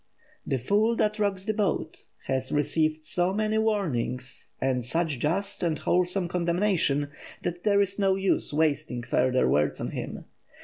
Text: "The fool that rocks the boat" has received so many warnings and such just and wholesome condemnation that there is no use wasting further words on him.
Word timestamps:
"The 0.47 0.57
fool 0.57 0.95
that 0.95 1.19
rocks 1.19 1.45
the 1.45 1.53
boat" 1.53 2.05
has 2.25 2.51
received 2.51 3.03
so 3.03 3.31
many 3.35 3.59
warnings 3.59 4.47
and 4.59 4.83
such 4.83 5.19
just 5.19 5.61
and 5.61 5.77
wholesome 5.77 6.27
condemnation 6.27 7.11
that 7.43 7.63
there 7.63 7.81
is 7.81 7.99
no 7.99 8.15
use 8.15 8.51
wasting 8.51 9.03
further 9.03 9.47
words 9.47 9.79
on 9.79 9.91
him. 9.91 10.25